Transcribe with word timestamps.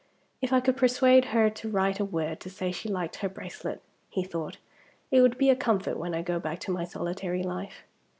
"If 0.41 0.51
I 0.51 0.61
could 0.61 0.77
persuade 0.77 1.25
her 1.25 1.47
to 1.51 1.69
write 1.69 1.99
a 1.99 2.05
word 2.05 2.39
to 2.39 2.49
say 2.49 2.71
she 2.71 2.89
liked 2.89 3.17
her 3.17 3.29
bracelet," 3.29 3.83
he 4.09 4.23
thought, 4.23 4.57
"it 5.11 5.21
would 5.21 5.37
be 5.37 5.51
a 5.51 5.55
comfort 5.55 5.95
when 5.99 6.15
I 6.15 6.23
go 6.23 6.39
back 6.39 6.57
to 6.61 6.71
my 6.71 6.85
solitary 6.85 7.43
life." 7.43 7.83